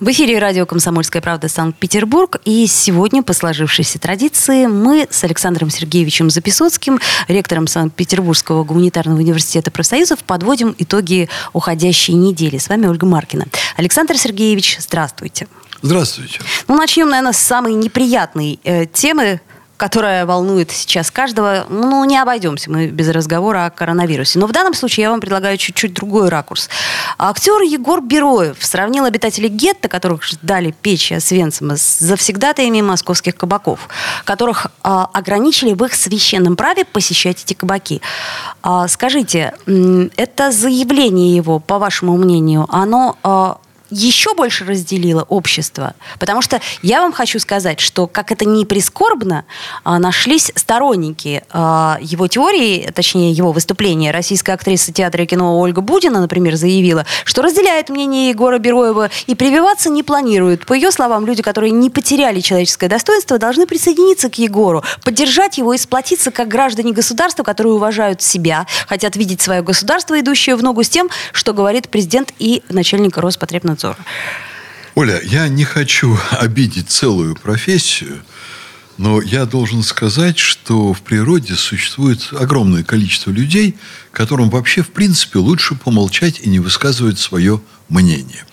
[0.00, 2.40] В эфире радио «Комсомольская правда» Санкт-Петербург.
[2.44, 10.22] И сегодня, по сложившейся традиции, мы с Александром Сергеевичем Записоцким, ректором Санкт-Петербургского гуманитарного университета профсоюзов,
[10.22, 12.58] подводим итоги уходящей недели.
[12.58, 13.46] С вами Ольга Маркина.
[13.76, 15.48] Александр Сергеевич, здравствуйте.
[15.82, 16.42] Здравствуйте.
[16.68, 19.40] Ну, начнем, наверное, с самой неприятной э, темы,
[19.78, 24.38] которая волнует сейчас каждого, ну, не обойдемся мы без разговора о коронавирусе.
[24.40, 26.68] Но в данном случае я вам предлагаю чуть-чуть другой ракурс.
[27.16, 33.88] Актер Егор Бероев сравнил обитателей гетто, которых ждали печи Освенцима, с завсегдатаями московских кабаков,
[34.24, 34.70] которых э,
[35.12, 38.02] ограничили в их священном праве посещать эти кабаки.
[38.64, 43.16] Э, скажите, это заявление его, по вашему мнению, оно...
[43.22, 43.54] Э,
[43.90, 45.94] еще больше разделило общество.
[46.18, 49.44] Потому что я вам хочу сказать, что, как это не прискорбно,
[49.84, 54.10] а, нашлись сторонники а, его теории, точнее, его выступления.
[54.10, 59.34] Российская актриса театра и кино Ольга Будина, например, заявила, что разделяет мнение Егора Бероева и
[59.34, 60.66] прививаться не планирует.
[60.66, 65.72] По ее словам, люди, которые не потеряли человеческое достоинство, должны присоединиться к Егору, поддержать его
[65.74, 70.82] и сплотиться как граждане государства, которые уважают себя, хотят видеть свое государство, идущее в ногу
[70.82, 74.04] с тем, что говорит президент и начальник Роспотребнадзора надзора.
[74.94, 78.22] Оля, я не хочу обидеть целую профессию,
[78.96, 83.76] но я должен сказать, что в природе существует огромное количество людей,
[84.10, 88.44] которым вообще, в принципе, лучше помолчать и не высказывать свое мнение.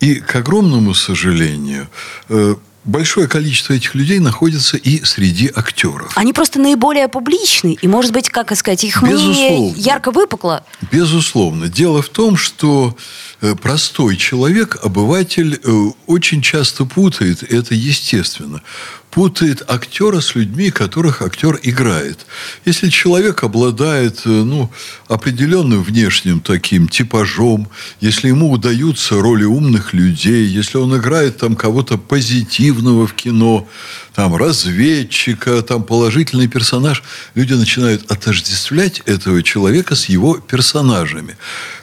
[0.00, 1.88] И, к огромному сожалению,
[2.28, 6.12] э, большое количество этих людей находится и среди актеров.
[6.16, 9.32] Они просто наиболее публичны, и, может быть, как сказать, их Безусловно.
[9.32, 10.64] мнение ярко выпукло.
[10.90, 11.68] Безусловно.
[11.68, 12.96] Дело в том, что
[13.40, 18.62] э, простой человек, обыватель, э, очень часто путает, это естественно,
[19.10, 22.26] путает актера с людьми, которых актер играет.
[22.64, 24.70] Если человек обладает э, ну,
[25.08, 27.68] определенным внешним таким типажом,
[28.00, 33.66] если ему удаются роли умных людей, если он играет там кого-то позитивного в кино,
[34.14, 37.02] там разведчика, там положительный персонаж,
[37.34, 41.36] люди начинают отождествлять этого человека с его персонажами.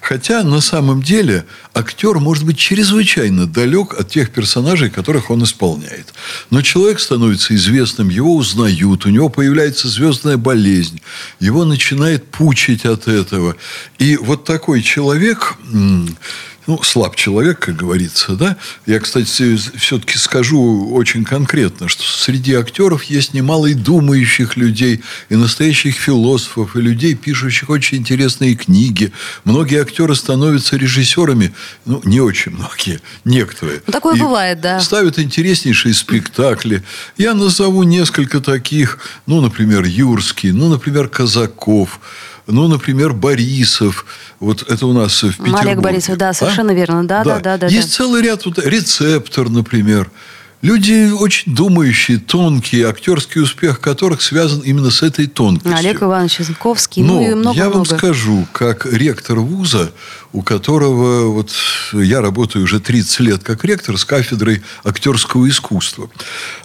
[0.07, 6.13] Хотя на самом деле актер может быть чрезвычайно далек от тех персонажей, которых он исполняет.
[6.51, 11.01] Но человек становится известным, его узнают, у него появляется звездная болезнь,
[11.39, 13.55] его начинает пучить от этого.
[13.97, 15.55] И вот такой человек
[16.67, 18.57] ну, слаб человек, как говорится, да.
[18.85, 25.35] Я, кстати, все-таки скажу очень конкретно, что среди актеров есть немало и думающих людей, и
[25.35, 29.11] настоящих философов, и людей, пишущих очень интересные книги.
[29.43, 31.53] Многие актеры становятся режиссерами,
[31.85, 33.81] ну, не очень многие, некоторые.
[33.85, 34.79] Ну, такое и бывает, да.
[34.79, 36.83] Ставят интереснейшие спектакли.
[37.17, 41.99] Я назову несколько таких, ну, например, Юрский, ну, например, Казаков,
[42.47, 44.05] ну, например, Борисов.
[44.39, 45.57] Вот это у нас в Петербурге.
[45.59, 46.75] Олег Борисов, да, совершенно а?
[46.75, 47.07] верно.
[47.07, 47.57] Да, да, да.
[47.57, 47.95] да, Есть да.
[47.95, 50.09] целый ряд, вот, рецептор, например.
[50.61, 55.77] Люди очень думающие, тонкие, актерский успех которых связан именно с этой тонкостью.
[55.77, 59.91] Олег Иванович Янковский, Но ну и много я вам скажу, как ректор вуза,
[60.35, 61.51] у которого вот
[61.93, 66.09] я работаю уже 30 лет как ректор с кафедрой актерского искусства.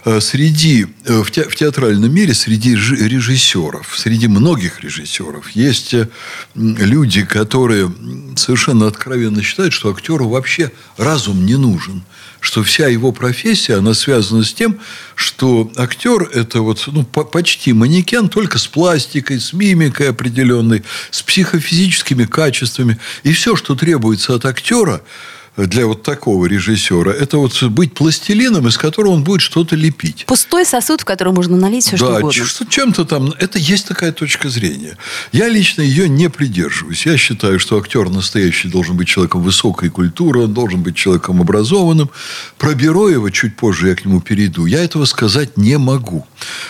[0.03, 6.09] Э, среди, э, в, те, в театральном мире, среди режиссеров, среди многих режиссеров, есть э,
[6.55, 7.89] люди, которые
[8.35, 12.03] совершенно откровенно считают, что актеру вообще разум не нужен
[12.41, 14.79] что вся его профессия, она связана с тем,
[15.15, 22.25] что актер– это вот, ну, почти манекен, только с пластикой, с мимикой определенной, с психофизическими
[22.25, 22.97] качествами.
[23.21, 25.01] И все, что требуется от актера–
[25.57, 30.25] для вот такого режиссера, это вот быть пластилином, из которого он будет что-то лепить.
[30.25, 32.45] Пустой сосуд, в который можно налить все, да, что угодно.
[32.59, 33.33] Да, чем-то там.
[33.37, 34.97] Это есть такая точка зрения.
[35.33, 37.05] Я лично ее не придерживаюсь.
[37.05, 42.09] Я считаю, что актер настоящий должен быть человеком высокой культуры, он должен быть человеком образованным.
[42.57, 44.65] Про Бероева чуть позже я к нему перейду.
[44.65, 46.25] Я этого сказать не могу.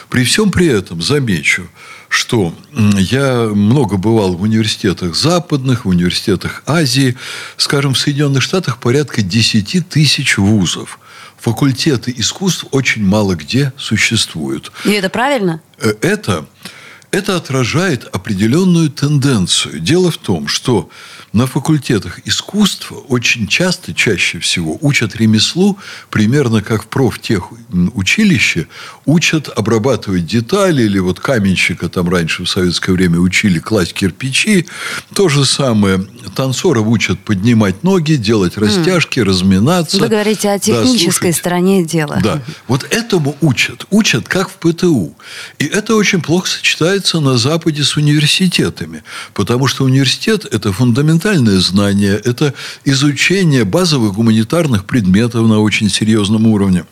[0.10, 1.68] При всем при этом замечу,
[2.12, 7.16] что я много бывал в университетах западных, в университетах Азии.
[7.56, 11.00] Скажем, в Соединенных Штатах порядка 10 тысяч вузов.
[11.40, 14.74] Факультеты искусств очень мало где существуют.
[14.84, 15.62] И это правильно?
[15.80, 16.46] Э, это
[17.12, 19.80] это отражает определенную тенденцию.
[19.80, 20.90] Дело в том, что
[21.34, 25.78] на факультетах искусства очень часто, чаще всего, учат ремеслу,
[26.10, 28.68] примерно как в профтехучилище,
[29.06, 34.68] учат обрабатывать детали, или вот каменщика там раньше в советское время учили класть кирпичи.
[35.14, 36.06] То же самое
[36.36, 39.24] танцоров учат поднимать ноги, делать растяжки, mm.
[39.24, 39.98] разминаться.
[39.98, 42.20] Вы говорите о технической да, стороне дела.
[42.22, 42.42] Да.
[42.68, 43.86] Вот этому учат.
[43.90, 45.16] Учат, как в ПТУ.
[45.60, 49.04] И это очень плохо сочетается на Западе с университетами.
[49.34, 52.54] Потому что университет– это фундаментальное знание, это
[52.86, 56.86] изучение базовых гуманитарных предметов на очень серьезном уровне.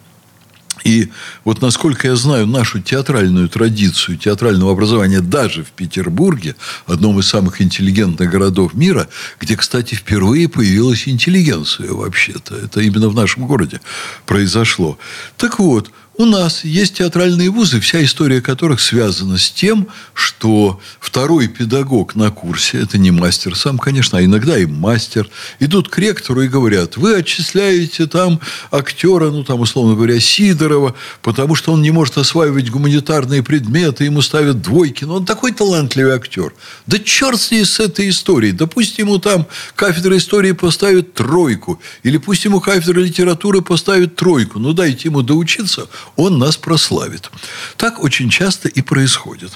[0.84, 1.10] И
[1.44, 7.62] вот насколько я знаю нашу театральную традицию театрального образования даже в Петербурге, одном из самых
[7.62, 9.08] интеллигентных городов мира,
[9.40, 12.56] где, кстати, впервые появилась интеллигенция вообще-то.
[12.56, 13.82] Это именно в нашем городе
[14.26, 14.98] произошло.
[15.38, 21.48] Так вот, у нас есть театральные вузы, вся история которых связана с тем, что второй
[21.48, 25.30] педагог на курсе, это не мастер сам, конечно, а иногда и мастер,
[25.62, 31.56] идут к ректору и говорят, вы отчисляете там актера, ну, там, условно говоря, Сидорова, потому
[31.56, 36.54] что он не может осваивать гуманитарные предметы, ему ставят двойки, но он такой талантливый актер.
[36.86, 38.52] Да черт с ней с этой историей.
[38.52, 44.60] Да пусть ему там кафедра истории поставит тройку, или пусть ему кафедра литературы поставит тройку,
[44.60, 47.30] ну, дайте ему доучиться, он нас прославит.
[47.78, 49.52] Так очень часто и происходит.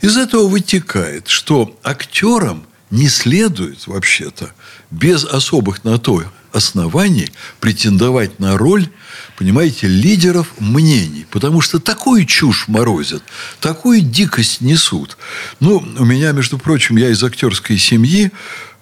[0.00, 4.52] Из этого вытекает, что актерам не следует вообще-то
[4.90, 6.22] без особых на то
[6.52, 8.88] оснований претендовать на роль,
[9.36, 11.26] понимаете, лидеров мнений.
[11.30, 13.22] Потому что такую чушь морозят,
[13.60, 15.16] такую дикость несут.
[15.60, 18.30] Ну, у меня, между прочим, я из актерской семьи,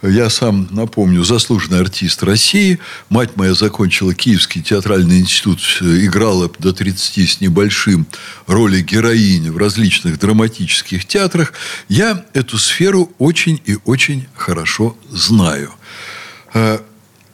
[0.02, 2.78] я сам, напомню, заслуженный артист России.
[3.10, 8.06] Мать моя закончила Киевский театральный институт, играла до 30 с небольшим
[8.46, 11.52] роли героини в различных драматических театрах.
[11.88, 15.74] Я эту сферу очень и очень хорошо знаю.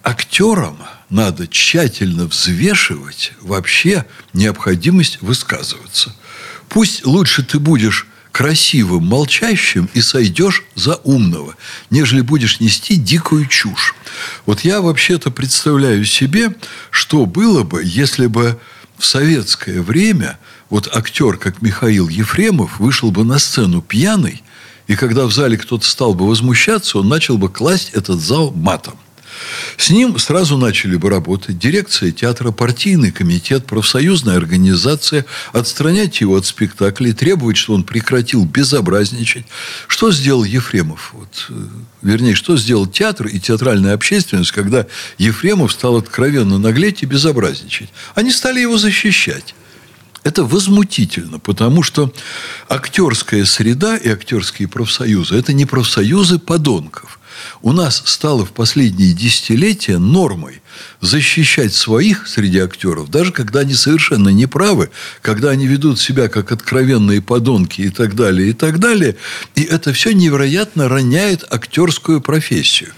[0.07, 0.79] Актерам
[1.11, 6.15] надо тщательно взвешивать вообще необходимость высказываться.
[6.69, 11.57] Пусть лучше ты будешь красивым, молчащим и сойдешь за умного,
[11.91, 13.97] нежели будешь нести дикую чушь.
[14.47, 16.55] Вот я вообще-то представляю себе,
[16.91, 18.61] что было бы, если бы
[18.97, 20.39] в советское время
[20.71, 24.45] вот актер, как Михаил Ефремов, вышел бы на сцену пьяный,
[24.87, 28.97] и когда в зале кто-то стал бы возмущаться, он начал бы класть этот зал матом.
[29.77, 36.47] С ним сразу начали бы работать дирекция театра, партийный комитет, профсоюзная организация, отстранять его от
[36.47, 39.47] спектаклей, требовать, чтобы он прекратил безобразничать.
[39.87, 41.11] Что сделал Ефремов?
[41.13, 41.55] Вот, э,
[42.03, 44.87] вернее, что сделал театр и театральная общественность, когда
[45.19, 47.91] Ефремов стал откровенно наглеть и безобразничать?
[48.15, 49.55] Они стали его защищать.
[50.27, 52.13] Это возмутительно, потому что
[52.69, 57.16] актерская среда и актерские профсоюзы– это не профсоюзы подонков
[57.63, 60.61] у нас стало в последние десятилетия нормой
[61.01, 64.91] защищать своих среди актеров, даже когда они совершенно неправы,
[65.23, 69.17] когда они ведут себя как откровенные подонки и так далее, и так далее.
[69.55, 72.91] И это все невероятно роняет актерскую профессию.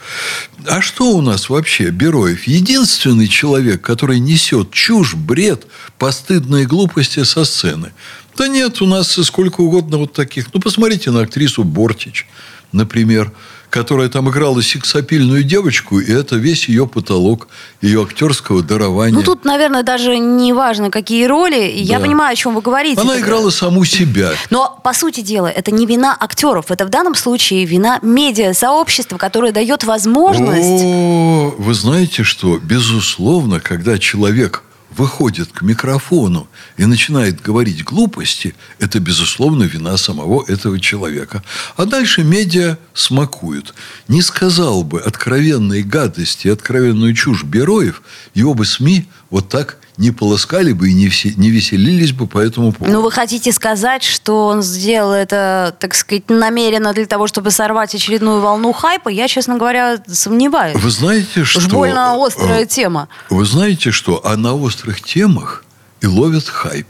[0.67, 2.45] А что у нас вообще, Бероев?
[2.45, 5.67] Единственный человек, который несет чушь, бред,
[5.99, 7.93] постыдные глупости со сцены.
[8.37, 10.55] Да нет, у нас сколько угодно вот таких.
[10.55, 12.27] Ну, посмотрите на актрису Бортич,
[12.73, 13.33] например
[13.71, 17.49] которая там играла сексапильную девочку, и это весь ее потолок,
[17.81, 19.15] ее актерского дарования.
[19.15, 21.61] Ну, тут, наверное, даже не важно, какие роли.
[21.61, 21.67] Да.
[21.67, 23.01] Я понимаю, о чем вы говорите.
[23.01, 24.31] Она играла саму себя.
[24.51, 26.71] Но, по сути дела, это не вина актеров.
[26.71, 30.85] Это в данном случае вина медиа-сообщества, которое дает возможность...
[30.85, 32.59] О, вы знаете что?
[32.59, 34.63] Безусловно, когда человек
[34.99, 41.43] выходит к микрофону и начинает говорить глупости, это, безусловно, вина самого этого человека.
[41.77, 43.75] А дальше медиа смакуют.
[44.09, 48.03] Не сказал бы откровенные гадости, откровенную чушь Бероев,
[48.35, 52.39] его бы СМИ вот так не полоскали бы и не, все, не веселились бы по
[52.39, 52.93] этому поводу.
[52.93, 57.95] Ну, вы хотите сказать, что он сделал это, так сказать, намеренно для того, чтобы сорвать
[57.95, 59.09] очередную волну хайпа?
[59.09, 60.81] Я, честно говоря, сомневаюсь.
[60.81, 61.59] Вы знаете, что...
[61.59, 63.09] Уж больно острая э, тема.
[63.29, 65.65] Вы знаете, что а на острых темах
[66.01, 66.87] и ловят хайп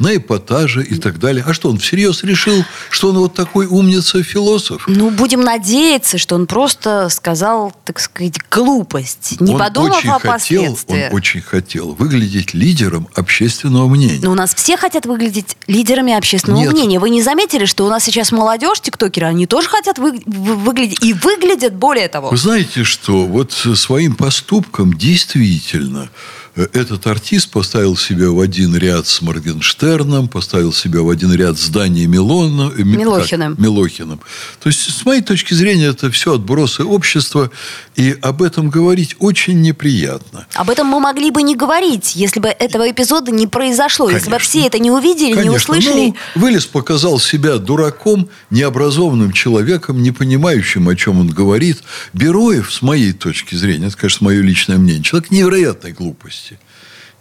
[0.00, 1.44] на эпатаже и так далее.
[1.46, 4.84] А что, он всерьез решил, что он вот такой умница-философ?
[4.88, 10.18] Ну, будем надеяться, что он просто сказал, так сказать, глупость, не он подумав очень о
[10.18, 14.20] хотел, Он очень хотел выглядеть лидером общественного мнения.
[14.22, 16.72] Но у нас все хотят выглядеть лидерами общественного Нет.
[16.72, 16.98] мнения.
[16.98, 21.12] Вы не заметили, что у нас сейчас молодежь, тиктокеры, они тоже хотят вы, выглядеть и
[21.12, 22.30] выглядят более того?
[22.30, 26.08] Вы знаете, что вот своим поступком действительно
[26.56, 31.68] этот артист поставил себя в один ряд с Моргенштерном, поставил себя в один ряд с
[31.68, 33.54] Данией Милона, э, Милохиным.
[33.54, 33.64] Как?
[33.64, 34.20] Милохиным.
[34.60, 37.50] То есть, с моей точки зрения, это все отбросы общества,
[37.94, 40.46] и об этом говорить очень неприятно.
[40.54, 44.24] Об этом мы могли бы не говорить, если бы этого эпизода не произошло, Конечно.
[44.24, 45.50] если бы все это не увидели, Конечно.
[45.50, 46.06] не услышали.
[46.34, 51.82] Ну, Вылез показал себя дураком, необразованным человеком, не понимающим, о чем он говорит.
[52.12, 56.40] Бероев, с моей точки зрения, это, конечно, мое личное мнение, человек невероятной глупости–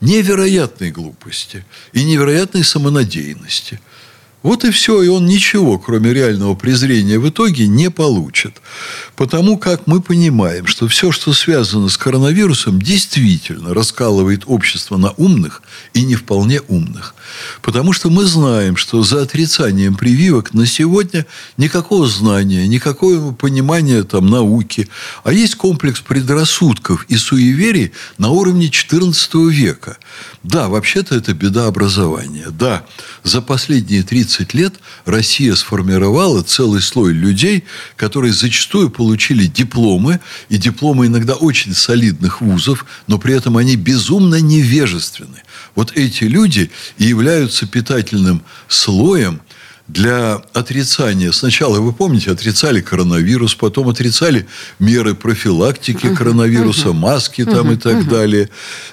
[0.02, 3.80] невероятной глупости и невероятной самонадеянности.
[4.42, 8.62] Вот и все, и он ничего, кроме реального презрения, в итоге не получит.
[9.18, 15.62] Потому как мы понимаем, что все, что связано с коронавирусом, действительно раскалывает общество на умных
[15.94, 17.16] и не вполне умных.
[17.62, 21.26] Потому что мы знаем, что за отрицанием прививок на сегодня
[21.58, 24.90] никакого знания, никакого понимания там, науки,
[25.24, 29.98] а есть комплекс предрассудков и суеверий на уровне XIV века.
[30.44, 32.48] Да, вообще-то это беда образования.
[32.50, 32.86] Да,
[33.24, 37.66] за последние 30 лет Россия сформировала целый слой людей,
[37.98, 44.40] которые зачастую получили дипломы, и дипломы иногда очень солидных вузов, но при этом они безумно
[44.40, 45.44] невежественны.
[45.76, 49.42] Вот эти люди и являются питательным слоем
[49.90, 51.32] для отрицания.
[51.32, 54.48] Сначала, вы помните, отрицали коронавирус, потом отрицали
[54.78, 58.50] меры профилактики коронавируса, маски там и так далее.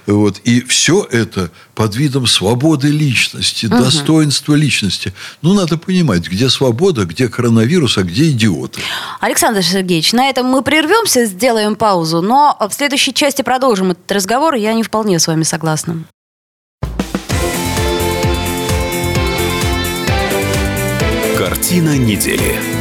[0.07, 0.39] Вот.
[0.45, 5.13] И все это под видом свободы личности, достоинства личности.
[5.43, 8.81] Ну, надо понимать, где свобода, где коронавирус, а где идиоты.
[9.21, 14.55] Александр Сергеевич, на этом мы прервемся, сделаем паузу, но в следующей части продолжим этот разговор.
[14.55, 16.05] Я не вполне с вами согласна.
[21.47, 22.76] Картина недели.